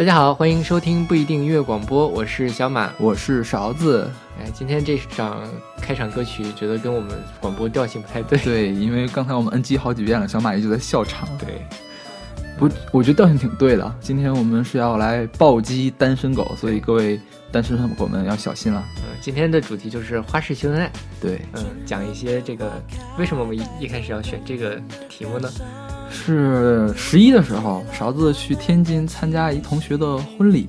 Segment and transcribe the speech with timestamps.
[0.00, 4.10] 大家好，欢迎收听不一定音乐广播，我是小马，我是勺子。
[4.38, 5.46] 哎，今天这场
[5.78, 8.38] 开场歌曲，觉得跟我们广播调性不太对。
[8.38, 11.28] 对，因为刚才我们 NG 好几遍了，小马一直在笑场。
[11.36, 11.60] 对，
[12.58, 13.94] 不，我觉得调性挺对的。
[14.00, 17.20] 今天我们是要来暴击单身狗，所以各位
[17.52, 18.82] 单身狗们要小心了。
[19.00, 20.90] 嗯，今天的主题就是花式秀恩爱。
[21.20, 22.82] 对，嗯，讲一些这个，
[23.18, 24.80] 为什么我们一一开始要选这个
[25.10, 25.50] 题目呢？
[26.10, 30.68] 是十一的时候，勺子去天津参加一同学的婚礼，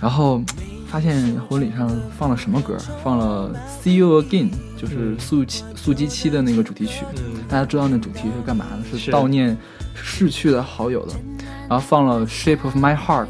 [0.00, 0.42] 然后
[0.86, 2.76] 发现婚礼上放了什么歌？
[3.02, 3.50] 放了
[3.82, 7.04] 《See You Again》，就是速七速激七的那个主题曲。
[7.16, 8.98] 嗯，大家知道那主题是干嘛的？
[8.98, 9.56] 是悼念
[9.94, 11.14] 逝去的好友的。
[11.68, 13.26] 然后放了《Shape of My Heart》，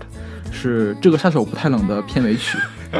[0.50, 2.58] 是这个杀手不太冷的片尾曲。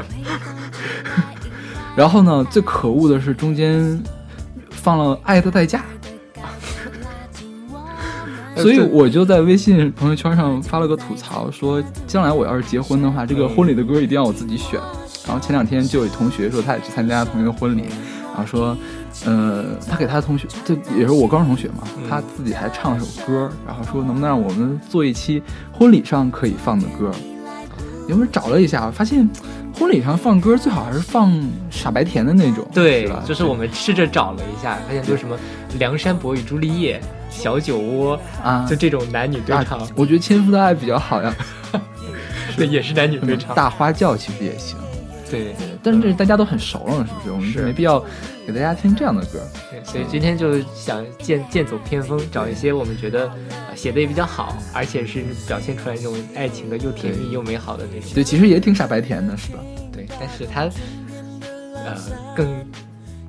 [1.97, 4.01] 然后呢，最可恶的是中间
[4.71, 5.81] 放了《爱的代价》。
[8.57, 14.79] 所以我就在微信朋友圈上发了个吐槽，说将来我要是结婚的话，这个婚礼的歌一定要我自己选。
[15.27, 17.85] 然后前两天就有同学说他也去参加同学的婚礼，
[18.35, 18.77] 然后说，
[19.25, 27.11] 呃，他给他的同学，这也是我高中同学嘛，他自己还唱了首歌，然后说能不能让我们做一期婚礼上可以放的歌。
[28.09, 29.27] 有没有找了一下，发现
[29.79, 31.33] 婚礼上放歌最好还是放
[31.71, 33.23] 傻白甜的那种，对，吧？
[33.25, 35.37] 就是我们试着找了一下，发现就是什么
[35.79, 37.01] 《梁山伯与朱丽叶》。
[37.33, 41.35] 小酒窝啊，就这种男女对唱，我觉得《千夫的爱》比较好呀。
[42.57, 43.55] 对，也是男女对唱。
[43.57, 44.77] 大花轿其实也行。
[45.31, 47.31] 对对，但是大家都很熟了，是不是？
[47.33, 47.99] 我们是没必要
[48.47, 49.41] 给大家听这样的歌。
[49.71, 53.31] 对，所以今天就想剑剑走偏锋，找一些我们觉得
[53.75, 58.11] 写的也比较好，而且是表现出来这种爱情的又甜蜜又美好的那种。
[58.13, 59.59] 对，其实也挺傻白甜的，是吧？
[59.91, 60.65] 对，但是他
[61.83, 61.97] 呃
[62.37, 62.47] 更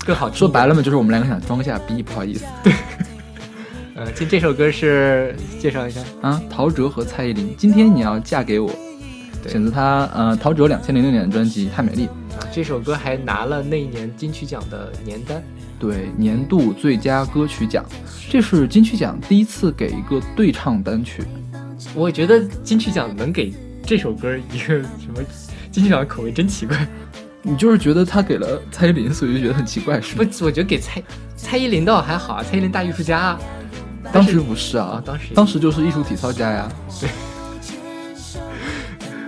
[0.05, 0.29] 更好。
[0.29, 2.43] 说白了嘛，就是我们两个想装下逼，不好意思。
[2.61, 2.73] 对。
[4.13, 7.55] 呃，今这首歌是介绍一下啊，陶喆和蔡依林。
[7.57, 8.71] 今天你要嫁给我，
[9.47, 12.47] 选择他呃，陶喆两千零六年的专辑《太美丽》啊。
[12.51, 15.41] 这首歌还拿了那一年金曲奖的年单，
[15.79, 17.83] 对，年度最佳歌曲奖。
[18.29, 21.23] 这是金曲奖第一次给一个对唱单曲。
[21.95, 23.51] 我觉得金曲奖能给
[23.83, 25.23] 这首歌一个什么
[25.71, 26.87] 金曲奖的口味真奇怪。
[27.41, 30.23] 你就是觉得他给了蔡依林，所以就觉得很奇怪，是不？
[30.45, 31.03] 我觉得给蔡
[31.35, 33.37] 蔡依林倒还好啊，蔡依林大艺术家。
[34.13, 36.71] 当时不是啊，当时当时就是艺术体操家呀。
[37.01, 37.09] 对，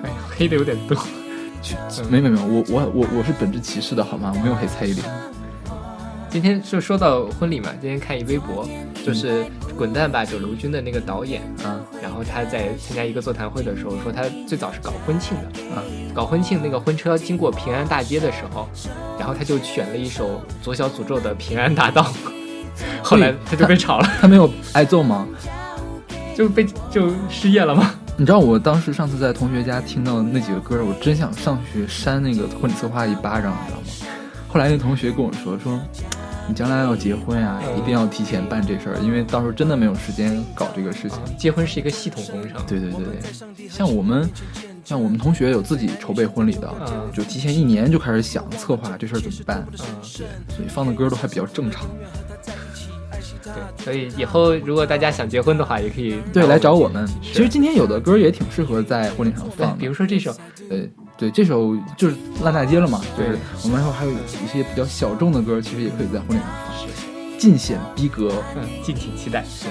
[0.04, 0.96] 哎呀，黑的有点多。
[2.08, 4.32] 没没没，我我我我是本质歧视的好吗？
[4.36, 5.04] 我没有黑蔡依林。
[6.30, 8.68] 今天就说到婚礼嘛，今天看一微博，
[9.04, 9.44] 就是
[9.76, 15.82] 《滚蛋吧，九楼君》的那个导演啊，然后他在参加一个座谈会的时候说，他最早是搞婚庆的啊，
[16.14, 18.70] 搞婚庆那个婚车经过平安大街的时候，
[19.18, 22.04] 然后他就选了一首左小诅咒的《平安大道》。
[23.06, 25.28] 后来他就被炒了，他没有挨揍吗？
[26.36, 27.94] 就被就失业了吗？
[28.18, 34.16] 你知道我当时上次在同学家听到那几个歌，我真想上去扇那个婚礼策划一巴掌，你知道吗？
[34.48, 35.80] 后来那同学跟我说说，
[36.48, 41.20] 你将来要结婚呀，一定要提前办这事儿，因为到时候真的没有时间搞这个事情。
[41.38, 42.54] 结婚是一个系统工程。
[42.66, 43.06] 对对对
[43.56, 44.30] 对，像我们
[44.84, 46.74] 像我们同学有自己筹备婚礼的，
[47.14, 49.66] 就提前一年就开始想策划这事儿怎么办。
[49.72, 49.78] 嗯，
[50.18, 51.86] 对，所以放的歌都还比较正常。
[53.46, 57.08] 对，所以以后如果大家想结婚的话，也可以对来找我们。
[57.22, 60.36] 其实今天有的歌也挺适合在婚礼上放，比如说这首，
[60.70, 60.80] 呃，
[61.18, 63.02] 对，这首就是烂大街了嘛。
[63.18, 68.32] 就是我们以后还有一些比较小众的歌，其实也可以在婚礼上放，尽显逼格。
[68.56, 69.44] 嗯，敬请期待。
[69.44, 69.68] 是。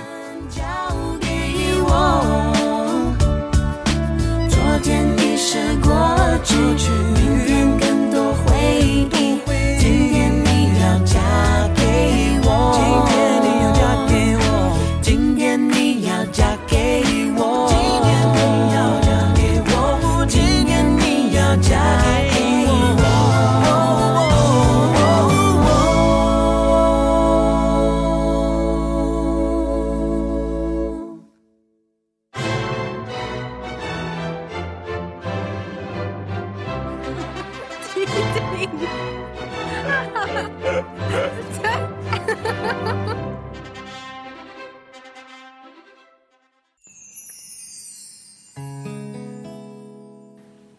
[4.49, 5.93] 昨天已是过
[6.43, 9.05] 境去，明天更多回忆。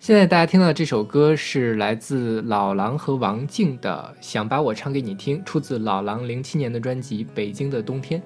[0.05, 8.21] 现在大家听到的这首歌是来自老狼和王静的《想把我唱给你听》，出自老狼零七年的专辑《北京的冬天》。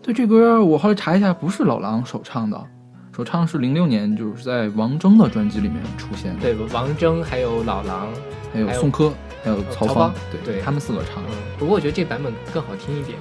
[0.00, 2.64] 对这歌，我后来查一下，不是老狼首唱的，
[3.12, 6.42] 首唱是零六年，就是在王铮的专辑里面出现的。
[6.42, 8.06] 对，王铮还有老狼，
[8.52, 11.20] 还有宋柯，还有曹芳，对对，他们四个唱。
[11.24, 11.30] 的。
[11.58, 13.18] 不过我觉得这版本更好听一点。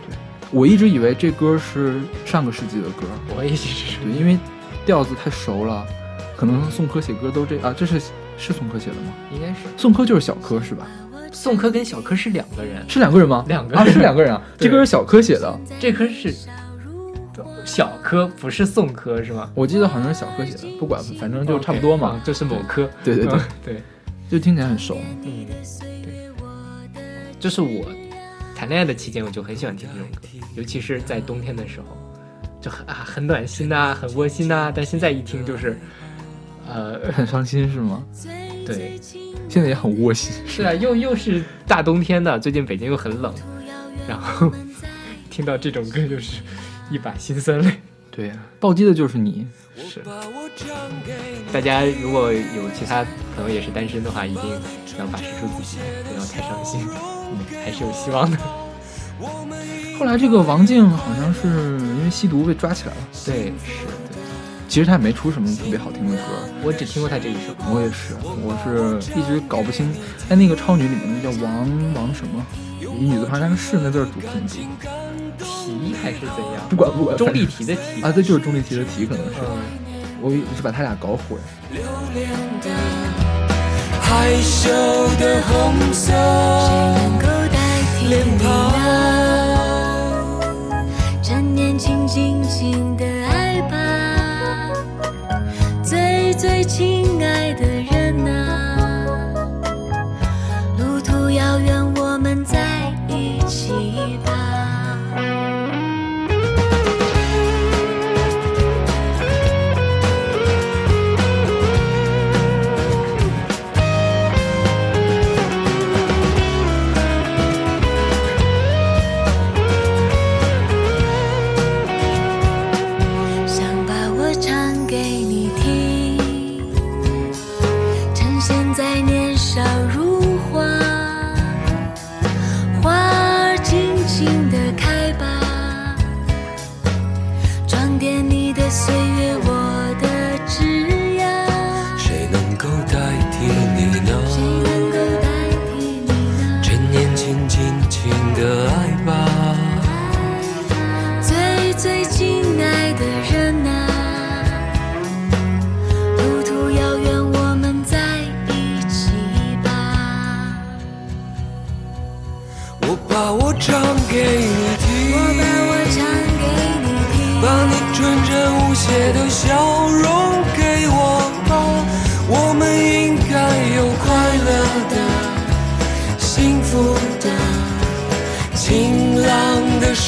[0.52, 3.98] 我一直以为这歌是上个世纪的歌，我也是。
[4.04, 4.38] 对，因为
[4.86, 5.84] 调子太熟了。
[6.40, 8.00] 可能宋柯写歌都这啊，这是
[8.38, 9.12] 是宋柯写的吗？
[9.34, 10.88] 应该是宋柯就是小柯是吧？
[11.34, 13.44] 宋柯跟小柯是两个人，是两个人吗？
[13.50, 14.42] 两个啊，是两个人啊。
[14.58, 16.34] 这歌是小柯写的，这歌是
[17.66, 19.52] 小柯，不是宋柯是吗？
[19.54, 22.22] 我记得好像是小柯写的，不管，反正就差不多嘛。
[22.24, 22.90] 就是某科。
[23.04, 23.84] 对对对嗯对，
[24.30, 24.98] 就听起来很熟。
[25.26, 25.46] 嗯，
[26.94, 27.04] 对，
[27.38, 27.86] 就是我
[28.56, 30.22] 谈恋爱的期间，我就很喜欢听这种歌，
[30.56, 31.98] 尤其是在冬天的时候，
[32.62, 35.78] 就很啊很暖心呐、很窝心呐、但现在一听就是，
[36.72, 38.04] 呃，很伤心是吗？
[38.66, 39.00] 对，
[39.50, 40.32] 现在也很窝心。
[40.48, 43.34] 是啊，又又是大冬天的，最近北京又很冷，
[44.08, 44.52] 然后
[45.30, 46.42] 听到这种歌就是
[46.92, 47.72] 一把辛酸泪。
[48.12, 49.48] 对呀、暴击的就是你。
[49.78, 50.02] 是，
[51.54, 53.06] 大家如果有其他
[53.36, 54.44] 朋友也是单身的话，一定
[55.00, 58.38] 要把持住自己，不要太伤心，嗯，还是有希望的。
[59.98, 63.94] 后来这个王静好像是因为吸毒被抓起来了，对，是的，
[64.70, 66.22] 其实他也没出什么特别好听的歌。
[66.64, 67.56] 我只听过他这一首。
[67.74, 69.92] 我也是，我是一直搞不清。
[70.30, 72.46] 哎，那个超女里面那叫王王什么，
[72.80, 74.56] 以女字旁加个是，那字儿读怎么读？
[75.40, 76.70] 题还是怎样？
[76.70, 79.42] 不管不管，钟丽缇的缇啊，对，就是钟丽缇的缇，可能是。
[79.42, 79.58] 嗯，
[80.22, 81.40] 我一直把他俩搞混。
[84.02, 84.70] 害羞
[85.20, 87.58] 的红色能够代
[87.98, 88.86] 替脸庞，呢？
[91.24, 93.78] 趁年轻轻轻的爱吧，
[96.40, 99.06] 最亲爱的人啊，
[100.78, 101.89] 路途遥远，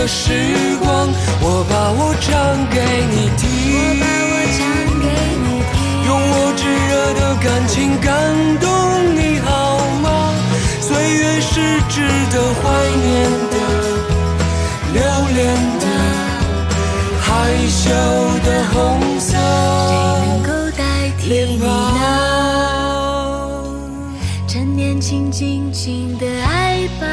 [0.00, 0.32] 的时
[0.80, 1.06] 光。
[1.42, 2.30] 我把我唱
[2.70, 2.80] 给
[3.12, 3.44] 你听，
[6.06, 8.08] 用我炙热的感情感
[8.58, 8.64] 动
[9.14, 9.50] 你好
[10.00, 10.08] 吗？
[10.80, 12.00] 岁月是值
[12.32, 12.64] 得怀
[13.04, 13.54] 念的、
[14.94, 14.98] 留
[15.36, 15.38] 恋
[15.80, 15.84] 的、
[17.20, 17.28] 害
[17.68, 17.84] 羞
[18.46, 18.78] 的红
[19.20, 19.92] 色谁
[20.24, 20.80] 能够代
[21.18, 21.66] 替脸你呢？
[21.66, 22.00] 庞。
[24.48, 27.06] 趁年轻，尽情的爱吧，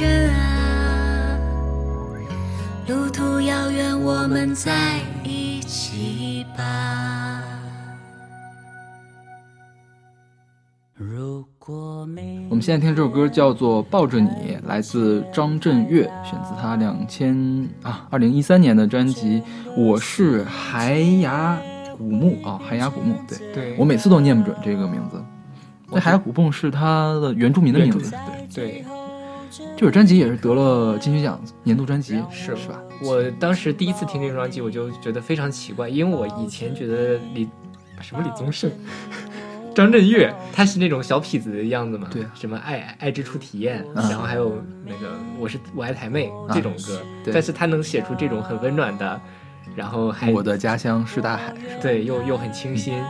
[0.00, 1.38] 人啊，
[2.86, 7.42] 路途遥远，我们在一起吧。
[10.94, 14.28] 如果没我们现在听这首歌叫做《抱着你》，
[14.68, 19.42] 来自张震岳，选自他两千啊二零一三年的专辑
[19.76, 21.58] 《我是海牙
[21.96, 23.16] 古墓》啊，海牙古墓。
[23.26, 25.20] 对对我每次都念不准这个名字。
[25.90, 28.14] 那海牙古墓是他的原住民的名字。
[28.54, 28.84] 对，对，
[29.76, 32.56] 这首专辑也是得了金曲奖年度专辑，是。
[32.56, 32.80] 是吧？
[33.02, 37.48] 我当时第一次听这个专辑，我就觉得非常奇怪，因为我以前觉得李
[38.00, 38.70] 什么李宗盛、
[39.74, 42.24] 张震岳，他是那种小痞子的样子嘛，对。
[42.34, 47.32] 什么爱爱之初体验，啊然后还有那个我是我爱台妹啊这种歌，对。
[47.32, 49.20] 但是他能写出这种很温暖的，
[49.76, 51.54] 然后还我的家乡是大海？
[51.80, 53.00] 对又又很清新，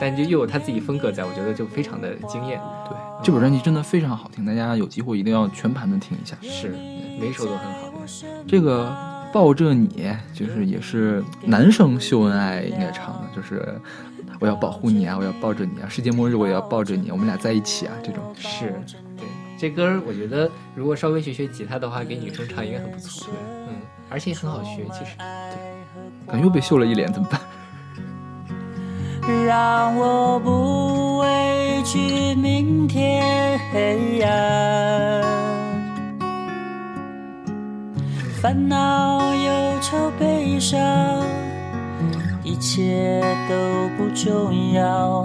[0.00, 2.58] 但就又有他自己风格在，我觉得就非常的惊艳。
[2.88, 6.34] 对，这本专辑真的非常好听，大家有机会一定要全盘的听一下。
[6.40, 6.70] 是，
[7.20, 7.92] 每一首都很好。
[8.48, 8.90] 这个
[9.30, 13.78] 抱着你，就是也是男生秀恩爱应该唱的，就是
[14.40, 18.74] 我要保护你啊，我要抱着你啊，世界末日我也要抱着你，我们俩在一起啊，这种是，
[19.16, 19.26] 对
[19.58, 23.30] 这歌，我觉得如果稍微学学吉他的话，给女生唱应该很不错。
[23.68, 23.74] 嗯，
[24.08, 25.10] 而且也很好学，其实。
[25.18, 25.60] 对
[26.26, 27.40] 感觉又被秀了一脸，怎么办？
[29.46, 35.22] 让我不畏惧明天黑暗，
[38.40, 40.80] 烦恼、忧愁、悲伤，
[42.42, 43.54] 一切都
[43.96, 45.22] 不重要。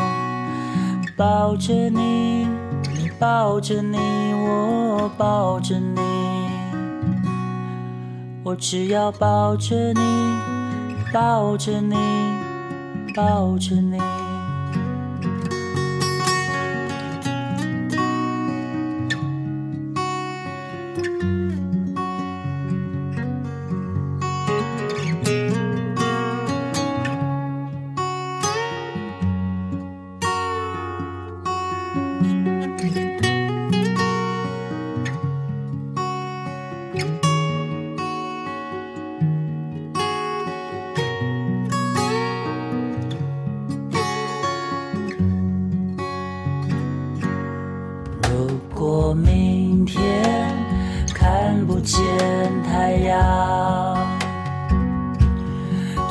[1.17, 2.45] 抱着你，
[2.93, 6.01] 你抱着你，我抱着你，
[8.43, 10.01] 我只要抱着你，
[11.13, 11.95] 抱着你。
[13.15, 14.14] 抱着你。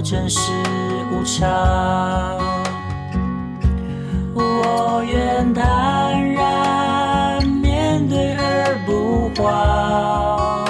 [0.00, 0.52] 真是
[1.10, 1.48] 无常，
[4.32, 10.64] 我愿坦然面对而不慌。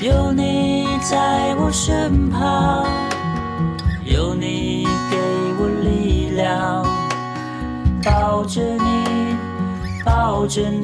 [0.00, 2.84] 有你在我身旁，
[4.04, 5.16] 有你给
[5.58, 6.84] 我力量，
[8.04, 9.34] 抱着你，
[10.04, 10.82] 抱着你，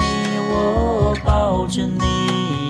[0.48, 2.69] 我抱着，你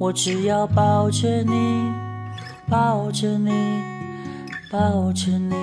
[0.00, 1.92] 我只要抱着你，
[2.70, 3.50] 抱着你，
[4.72, 5.54] 抱着你。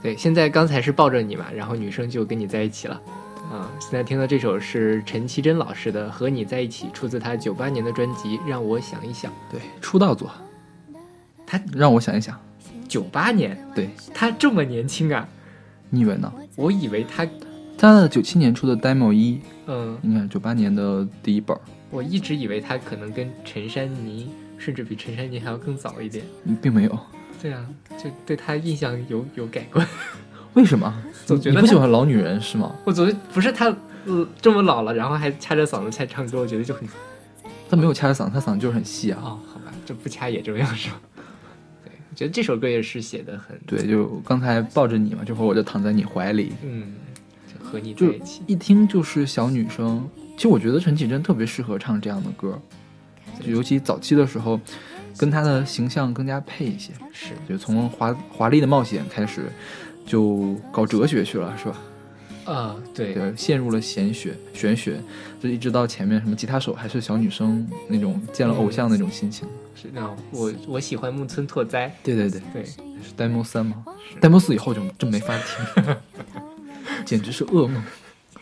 [0.00, 3.02] 对，现在刚才是抱着你嘛，然后女生就跟你在一起了。
[3.50, 9.32] 啊，现在听到这首是陈绮贞老师的《和你在一起》，出自她九八年的专辑《让我想一想》。
[9.50, 10.30] 对，出道作，
[11.44, 12.40] 她让我想一想，
[12.86, 15.28] 九八年，对，他这么年轻啊！
[15.90, 16.32] 你以为呢？
[16.56, 17.26] 我以为他，
[17.76, 21.56] 他的九七年出的 demo 一，嗯，你看九八年的第一本，
[21.90, 26.24] 我一直以为他可能跟陈珊妮，甚至比陈珊妮还要更早一点。
[26.44, 26.98] 嗯并没有。
[27.42, 27.66] 对啊，
[28.02, 29.86] 就对他印象有有改观。
[30.54, 30.92] 为什么？
[31.26, 32.74] 总觉得不喜欢老女人是吗？
[32.84, 33.66] 我总觉得不是他，
[34.06, 36.88] 呃，这么老了，然后还掐着嗓子在唱歌，我觉得就很
[37.68, 39.18] 他没有掐着嗓子，他嗓子就是很细啊。
[39.22, 41.00] 哦，好吧，这不掐也这样是吧？
[42.16, 46.94] 觉得这首歌也是写的很，对，就刚才抱着你嘛，这会儿我就躺在你怀里，嗯，
[47.46, 50.08] 就和你在一起，一听就是小女生。
[50.34, 52.58] 其实我觉得陈绮贞特别适合唱这样的歌，
[53.40, 54.58] 就尤其早期的时候，
[55.18, 56.92] 跟她的形象更加配一些。
[57.12, 59.42] 是就从华华丽的冒险开始，
[60.06, 61.76] 就搞哲学去了，是吧？
[62.46, 65.00] 啊，对，对，陷入了玄学，玄学，
[65.40, 69.48] 就一直到前面什么吉他手还是小女生那种见了偶像那种心情。
[69.74, 72.78] 是那种我我喜欢木村拓哉，对对对，对，是
[73.16, 73.84] demo 三吗
[74.20, 75.96] ？demo 四以后就真没法听，
[77.04, 77.82] 简直是噩梦。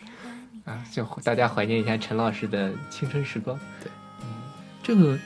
[0.64, 3.58] 啊，就大家怀念一下陈老师的青春时光。
[3.82, 4.26] 对，嗯
[4.82, 5.18] 这个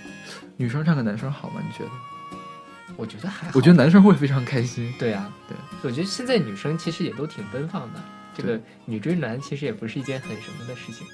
[0.57, 1.61] 女生唱给男生好吗？
[1.67, 1.91] 你觉得？
[2.97, 4.93] 我觉得还好，我觉得男生会非常开心。
[4.99, 8.03] 对啊，对，我觉得现在女生其实也都挺奔放的，
[8.39, 11.07] 这个女追男其实也不是一件很什么的事情。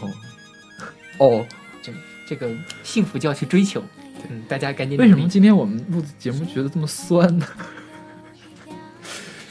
[0.00, 0.10] 哦
[1.18, 1.46] 哦，
[1.82, 1.92] 这
[2.26, 2.50] 这个
[2.82, 3.82] 幸福就要去追求。
[4.30, 7.46] 嗯，大家赶紧为什么今天我们录的节目觉得这么酸呢？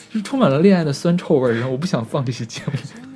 [0.10, 3.09] 就是充满了恋爱的酸臭味儿，然后我不想放这些节目。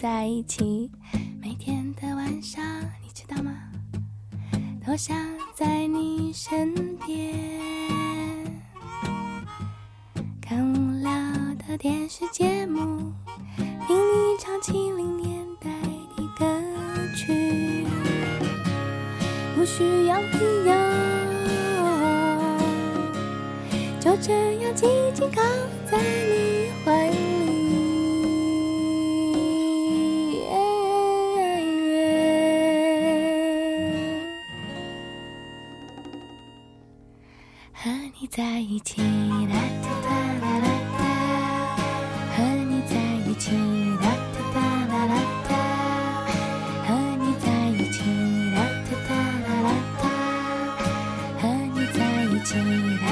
[0.00, 0.88] 在一起。
[1.42, 2.64] 每天的晚上，
[3.02, 3.52] 你知道吗？
[4.86, 5.16] 多想
[5.56, 6.72] 在你身
[7.04, 7.34] 边，
[10.40, 11.10] 看无聊
[11.66, 13.12] 的电视节目，
[13.88, 15.68] 听你唱七零年代
[16.16, 16.46] 的歌
[17.16, 17.84] 曲，
[19.56, 20.72] 不需要理由，
[23.98, 25.42] 就这样静静靠
[25.90, 27.37] 在你怀里。
[38.70, 40.10] 一起，啦哒哒
[40.42, 41.00] 啦啦哒，
[42.36, 42.92] 和你在
[43.24, 43.56] 一起，
[43.96, 45.14] 啦哒哒啦啦
[45.48, 45.50] 哒，
[46.86, 48.04] 和你在一起，
[48.52, 49.10] 啦哒哒
[49.46, 49.68] 啦啦
[50.02, 50.04] 哒，
[51.40, 51.42] 和
[51.74, 52.52] 你在一起，
[53.00, 53.08] 啦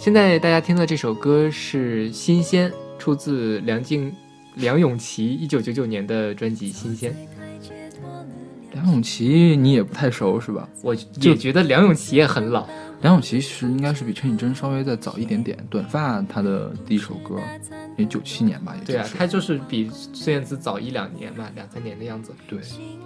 [0.00, 4.10] 现在大家听的这首歌是《新鲜》，出自梁静、
[4.54, 7.12] 梁咏琪一九九九年的专辑《新鲜》。
[8.72, 10.66] 梁咏琪你也不太熟是吧？
[10.82, 12.66] 我也觉得梁咏琪也很老，
[13.02, 17.34] 梁咏琪是应该是比陈绮贞稍微再早一点点，短发她的第一首歌
[17.98, 22.32] 也九七年吧，也就是对啊，她就是比孙燕姿早一两年吧，两三年的样子。
[22.48, 22.58] 对，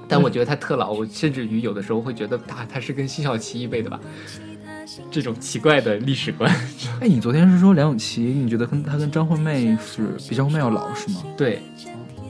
[0.06, 3.98] 但我觉得她特老，我甚至于有的时候会觉得她她是跟辛晓琪一辈的吧，
[5.10, 6.50] 这种奇怪的历史观。
[7.00, 11.22] 哎，你昨天是说梁咏琪，你觉得跟她跟张惠妹是比张惠妹要老是吗？
[11.36, 11.60] 对，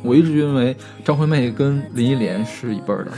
[0.02, 3.12] 我一直认为张惠妹跟林忆莲是一辈儿的。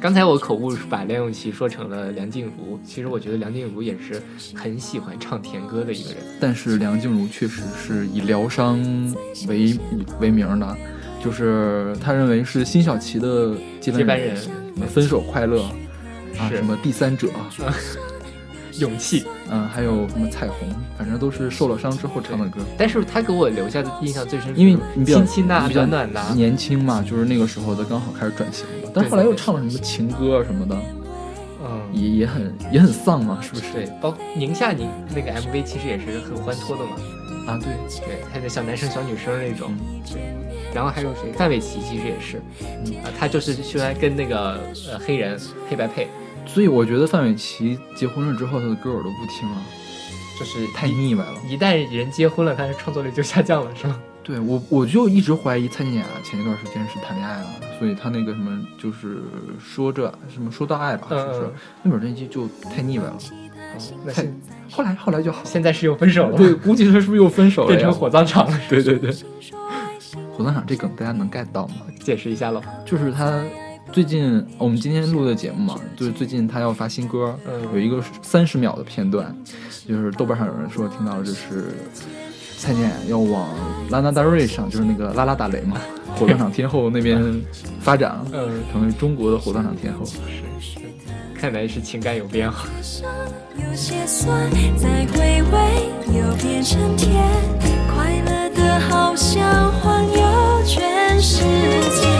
[0.00, 4.20] 刚才我口误是把梁咏琪说成了梁静茹，其实我觉得梁静茹也是
[4.52, 6.18] 很喜欢唱甜歌的一个人。
[6.40, 8.80] 但是梁静茹确实是以疗伤
[9.46, 9.78] 为
[10.20, 10.76] 为名的，
[11.22, 14.36] 就是他认为是辛晓琪的接接班人
[14.88, 15.62] 分手快乐
[16.36, 17.28] 啊，是什么第三者，
[18.78, 22.60] 勇气，嗯，还有什么彩虹，反正都是受了伤之后唱的歌。
[22.76, 30.76] 但是他给我留下的印象最深，因为你比较暖暖呐、年轻嘛，就是那个时候的刚好开始转型了，但是后来又唱了什么情歌啊什么的，
[31.64, 33.72] 嗯，也也很也很丧嘛，是不是？
[33.72, 37.74] 对，包括宁夏宁那个 MV 其实也是很欢脱的嘛，啊，对，
[38.06, 39.72] 对，他的小男生小女生那种，
[40.12, 40.22] 对，
[40.74, 41.32] 然后还有谁？
[41.32, 42.38] 范玮琪其实也是，
[43.04, 44.58] 啊，他就是喜欢跟那个
[44.90, 46.08] 呃黑人黑白配，
[46.46, 49.62] 所以我觉得范玮琪结婚了之后，她的歌我都不听了，
[50.38, 51.34] 就是太腻歪了。
[51.48, 53.98] 一旦人结婚了，他的创作力就下降了，是吗？
[54.24, 57.46] 对我，我就一直怀疑蔡健雅前一段时间是谈恋爱了，
[57.78, 59.18] 所以她那个什么就是
[59.58, 61.52] 说着什么说到爱吧，是不是？
[61.82, 63.16] 那本专辑就太腻歪了。
[63.18, 65.42] 太那现后来后来就好。
[65.44, 67.68] 现在是又分手了，对，，估计他是不是又分手了？
[67.68, 68.60] 变成火葬场了。
[68.68, 69.10] 对对对，
[70.36, 71.74] 火葬场这梗大家能 get 到吗？
[71.98, 72.62] 解释一下喽。
[72.84, 73.42] 就是他
[73.92, 79.36] 最近我们今天录的节目嘛，就是最近他要发新歌，嗯有一个三十秒的片段，
[79.86, 81.74] 就是豆瓣上有人说听到，就是
[82.56, 83.50] 蔡健雅要往
[83.90, 85.76] 拉拉达瑞上，就是那个拉拉大雷嘛，
[86.16, 87.22] 火葬场天后那边
[87.80, 90.06] 发展，嗯，成为中国的火葬场天后。
[90.06, 90.16] 是
[90.58, 90.78] 是，
[91.38, 92.66] 看来是情感有变化。
[93.56, 97.22] 有些酸，再回味又变成甜，
[97.94, 102.11] 快乐的好像环游全世界。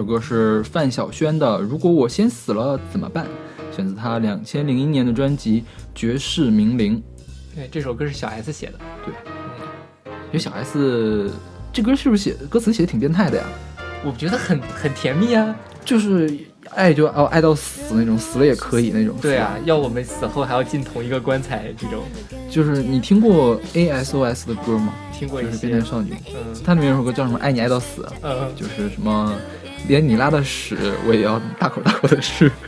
[0.00, 3.26] 首歌是范晓萱的《如果我先死了怎么办》，
[3.76, 5.60] 选自她两千零一年的专辑
[5.94, 6.96] 《绝世名伶》。
[7.54, 8.78] 对，这首歌是小 S 写的。
[9.04, 9.12] 对
[10.28, 11.30] 因为小 S
[11.70, 13.44] 这歌是不是写歌词写的挺变态的呀？
[14.02, 15.54] 我觉得很很甜蜜啊。
[15.84, 16.38] 就是
[16.70, 19.16] 爱就要爱到死那种，死了也可以那种。
[19.20, 22.04] 对啊，要我们死后还要进同一个棺材这种。
[22.48, 24.94] 就是你听过 ASOS 的歌吗？
[25.12, 25.50] 听过一些。
[25.50, 29.34] 就是变态少女，嗯它里面有首歌叫什么“爱你爱到死”，嗯，就是什么
[29.88, 32.50] 连你拉的屎我也要大口大口的吃。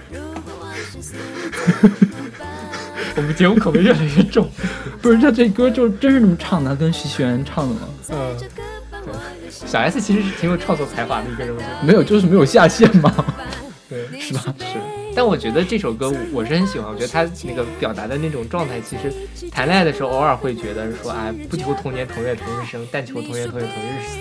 [3.14, 4.48] 我们节目口味越来越重。
[5.02, 7.80] 不是，他这歌就真是这么唱的，他跟徐熙媛唱的吗？
[8.08, 11.86] 嗯，对，小 S 其实是挺有创作才华的一个人，我觉得。
[11.86, 13.12] 没有，就是没有下限嘛，
[13.88, 14.42] 对，是吧？
[14.58, 14.78] 是。
[15.14, 19.12] 但我觉得这首歌我我是很喜欢，我觉得他那个表达的那种状态，其实
[19.50, 24.16] 谈恋爱的时候偶尔会觉得说，哎，不求同年同月同日生，但求同年同月同日死。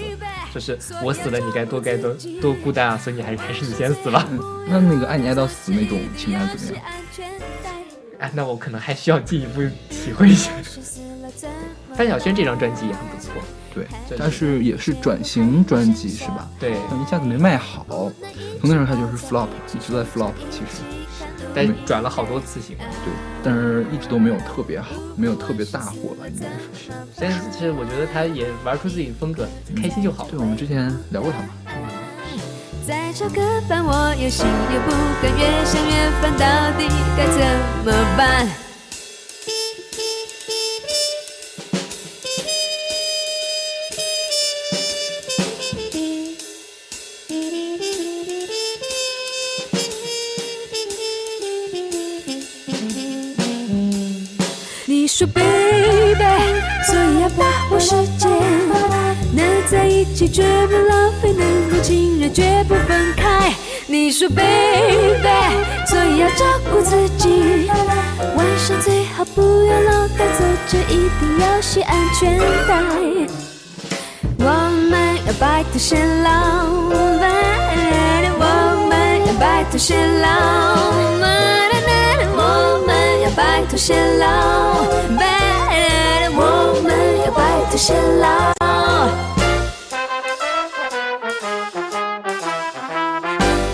[0.53, 2.97] 就是我死了，你该多该多多孤单啊！
[2.97, 4.27] 所以你还是还是你先死吧。
[4.67, 6.85] 那那个爱你爱到死那种情感怎么样？
[8.19, 10.51] 哎，那我可能还需要进一步体会一下。
[11.95, 13.31] 范晓萱这张专辑也很不错，
[13.73, 16.49] 对对，但是也是转型专辑是吧？
[16.59, 17.85] 对，但一下子没卖好，
[18.59, 20.83] 从那时候开始就是 flop，一直在 flop，其实
[21.53, 22.75] 但转了好多次型。
[22.77, 26.91] 对，但是一直都没有特别好，没有特别大火吧，应该是。
[27.19, 30.27] 但是其实我觉得他也玩出自己的风格，开心就好。
[30.29, 31.47] 对，我们之前聊过他嘛。
[32.87, 36.45] 在这个伴，我有心又不甘，越想越烦，到
[36.77, 37.39] 底该怎
[37.85, 38.47] 么办？
[55.11, 56.23] 说，baby，
[56.87, 58.31] 所以要把握时间，
[59.35, 63.53] 能在一起绝不浪费，能够亲热绝不分开。
[63.87, 65.27] 你说，baby，
[65.85, 67.69] 所以要照顾自己，
[68.37, 72.81] 晚上最好不要老呆坐着，一定要系安全带。
[74.39, 74.45] 我
[74.89, 76.29] 们要白头偕老，
[78.39, 78.45] 我
[78.89, 80.29] 们要白头偕老
[83.35, 84.25] 板，我们要摆脱显老，
[86.35, 86.39] 我
[86.83, 86.85] 们
[87.23, 88.25] 要白头偕老。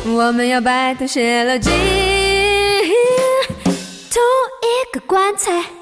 [0.09, 1.71] 我们要摆脱泄漏进
[4.11, 4.21] 同
[4.61, 5.76] 一个棺材。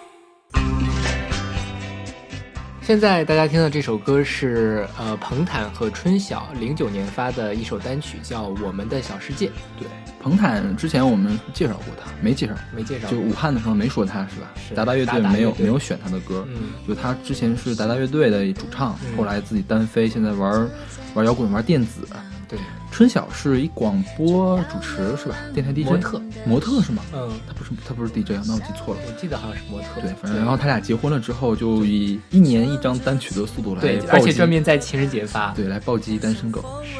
[2.85, 9.47] 现在大家听到这首歌是呃彭坦和春晓零九年发的一首单曲，叫《我们的小世界》。
[9.79, 9.87] 对，
[10.21, 14.53] 彭坦之前我们介绍过他，没介绍，没介绍就武汉的时候没说他是吧？
[14.69, 20.69] 是达达乐队没有没有选他的歌，嗯，就他之前是达达乐队的主唱，嗯后来自己单飞，现在玩
[21.15, 22.07] 玩摇滚玩电子。
[22.47, 22.59] 对，
[22.91, 25.35] 春晓是一广播主持是吧？
[25.53, 27.03] 电台 DJ 模特，模特是吗？
[27.13, 29.01] 嗯，他不是他不是 DJ 啊，那我记错了。
[29.07, 30.01] 我记得好像是模特。
[30.01, 35.51] 对，反正然后他俩结婚了之后，就以一年一张单曲的速度来对，而且专门在情人节发。
[35.51, 36.61] 对来暴击单身狗。
[36.83, 36.99] 是，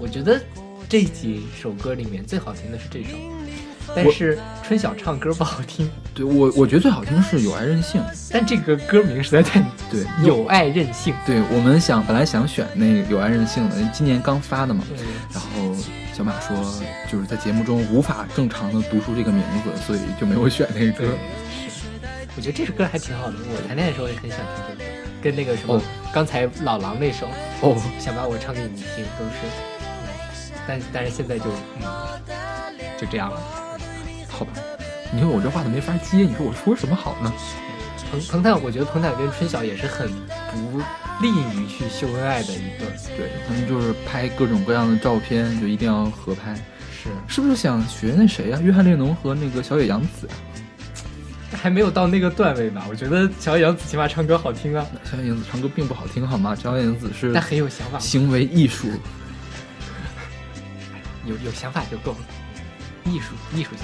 [0.00, 0.40] 我觉得
[0.88, 3.16] 这几首歌里面最好听的是这首，
[3.94, 8.02] 但是春晓唱歌不好听，对我我觉得最好听是有爱任性。
[8.30, 11.14] 但这个歌名实在太对有爱任性。
[11.26, 14.84] 对我们想本来想选那个有爱任性的，今年刚发的嘛。
[14.90, 14.96] 嗯，
[15.32, 15.74] 然后
[16.12, 16.56] 小马说
[17.10, 21.06] 就是在节目中无法正常的读出这个名字，所以就没有选那个歌。，
[21.68, 21.86] 是，
[22.36, 23.34] 我觉得这首歌还挺好的。
[23.38, 24.90] 我谈恋爱的时候也很想听这个，
[25.22, 25.82] 跟那个什么、哦
[26.14, 27.26] 刚才老狼那首
[27.60, 29.46] 哦，想把我唱给你听都是，
[29.82, 31.46] 嗯但但是现在就
[31.80, 31.90] 嗯
[32.96, 33.63] 就这样了。
[34.34, 34.52] 好吧，
[35.12, 37.32] 你说我这话都没法接，你说我说什么好呢？
[38.10, 40.08] 彭彭坦，我觉得彭坦跟春晓也是很
[40.50, 40.80] 不
[41.20, 46.54] 利于去秀恩爱的一对，对他们就是拍各种各样的照片，就一定要合拍，
[46.90, 50.34] 是是不是想学那谁呀、约翰列侬和那个小野洋子呀、
[51.56, 52.84] 还没有到那个段位吧？
[52.90, 56.54] 我觉得小野洋子起码唱歌好听啊，小野洋子唱歌并不好听，好吗？
[56.54, 58.88] 小野洋子是但很有想法，行为艺术，
[61.24, 62.18] 有有想法就够了，
[63.04, 63.82] 艺术艺术家。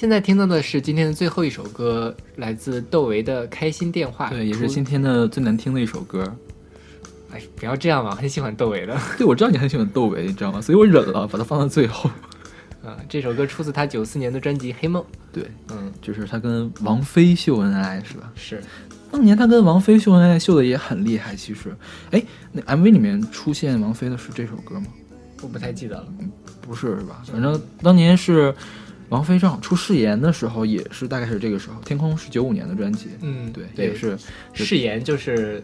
[0.00, 4.28] 现在听到的是今天的最后一首歌，来自窦唯的《开心电话》。
[4.30, 6.24] 对，也是今天的最难听的一首歌。
[7.30, 8.96] 哎，不要这样嘛，我很喜欢窦唯的。
[9.18, 10.58] 对，我知道你很喜欢窦唯，你知道吗？
[10.58, 12.08] 所以我忍了，把它放到最后。
[12.82, 15.02] 啊， 这首歌出自他九四年的专辑《黑梦》。
[15.30, 18.32] 对，嗯，就是他跟王菲秀恩爱，是吧？
[18.34, 18.62] 是
[19.10, 21.76] 当年他跟王菲秀恩爱秀的也很厉害，其实。
[22.12, 24.86] 哎，那 MV 里面出现王菲的是这首歌吗？
[25.42, 26.06] 我不太记得了。
[26.62, 27.22] 不是，是吧？
[27.30, 28.54] 反正当年是
[29.10, 31.80] 王菲正好出誓言的时候，也是大概是这个时候。
[31.82, 34.16] 天空是九五年的专辑，嗯，对，对，也是
[34.54, 35.62] 誓言就是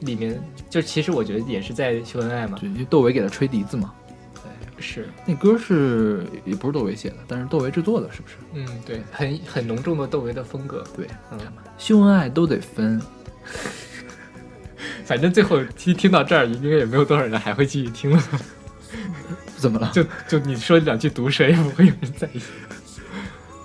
[0.00, 2.58] 里面就其实我觉得也是在秀恩爱嘛。
[2.62, 3.94] 因为窦唯给他吹笛子嘛。
[4.34, 8.34] 对是，那歌是也不是窦唯写的，但是窦唯制作的，是不是？
[8.52, 10.84] 嗯，对，很很浓重的窦唯的风格。
[10.96, 11.38] 对，嗯，
[11.78, 13.00] 秀恩爱都得分。
[15.04, 18.22] 反正最后听听到这儿，应该也没有多少人还会继续听了。
[19.56, 19.90] 怎么了？
[19.92, 22.40] 就就你说两句毒舌，也不会有人在意。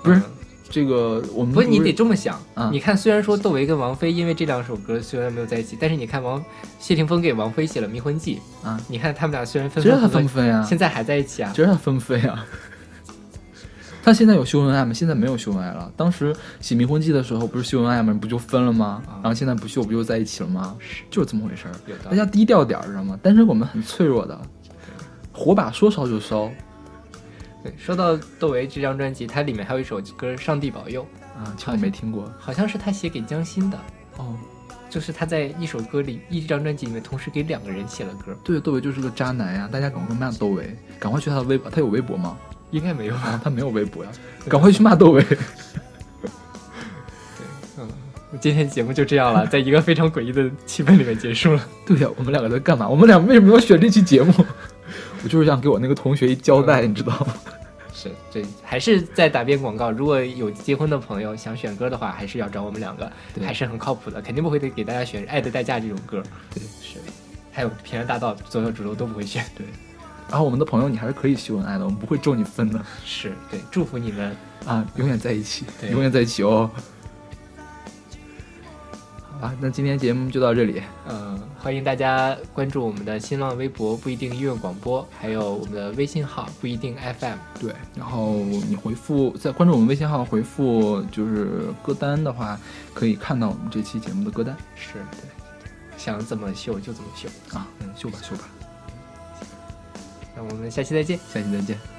[0.04, 0.22] 不是嗯
[0.70, 6.42] 这个我们不是你得这么想啊你看，虽然说窦唯跟王菲因为这两首歌虽然没有在一起，但是你看王
[6.80, 10.64] 谢霆锋给王菲写了《迷魂记》，啊，你看他们俩虽然分知道他分合合，分不分呀？
[10.68, 11.52] 现在还在一起啊。
[11.54, 12.44] 知道他分不分呀？
[14.02, 14.92] 他现在有秀恩爱吗？
[14.92, 15.90] 现在没有秀恩爱了。
[15.96, 18.12] 当时写迷魂记的时候，不是秀恩爱吗？
[18.20, 19.00] 不就分了吗？
[19.06, 20.76] 啊然后现在不秀，不就在一起了吗？
[21.08, 21.66] 就是这么回事
[22.02, 23.16] 大家低调点儿，知道吗？
[23.22, 24.36] 单身狗们很脆弱的，
[25.32, 26.50] 火把说烧就烧
[27.64, 31.02] 对，说到窦唯这张专辑，它里面还有一首歌《上帝保佑》，
[31.38, 31.52] 啊！
[31.56, 33.78] 其实我没听过好像是他写给江心的，
[34.18, 34.36] 哦。
[34.90, 39.68] 就是他在一首歌里，一张专辑里面同时给两个人写了歌，对，窦唯就是个渣男呀！
[39.72, 42.36] 大家赶快骂窦唯，赶快去他的微博，他有微博吗？
[42.70, 43.22] 应该没有吧？
[43.22, 44.10] 啊，他没有微博呀，
[44.48, 45.24] 赶快去骂窦唯。
[47.76, 47.88] 嗯，
[48.40, 51.68] 今天节目就这样了， 在一个非常诡异的气氛里面结束了。
[51.84, 52.88] 对呀，我们两个在干嘛？
[52.88, 54.32] 我们俩为什么要选这期节目？
[55.24, 57.34] 我就是想给我那个同学一交代，你知道吗？
[57.94, 59.90] 是，这还是在打边广告。
[59.90, 66.22] 如果有结婚的朋友想选歌的话，还是要找我们两个，对还是很靠谱的，肯定不会给大家选《爱的代价》这种歌。
[66.52, 66.98] 对，是，
[67.50, 69.42] 还有《平安大道》，左小主流都不会选。
[69.56, 69.64] 对，
[70.28, 74.36] 然后我们的朋友，你还是可以秀恩爱的，我们不会咒你分的是对，祝福你们。
[74.66, 76.70] 啊，永远在一起，对永远在一起哦。
[79.44, 80.82] 好，那今天节目就到这里。
[81.06, 87.36] 嗯，欢迎大家关注我们的新浪微博不一定音乐广播，还有我们的微信号不一定 FM。
[87.60, 92.58] 对，然后你回复在关注我们微信号回复就是歌单的话，
[92.94, 95.28] 可以看到我们这期节目的歌单是对，
[95.98, 97.28] 想怎么秀就怎么秀。
[97.54, 97.68] 啊。
[97.80, 98.44] 嗯，秀吧秀吧，
[100.34, 101.18] 那我们下期再见。
[101.30, 101.93] 下期再见。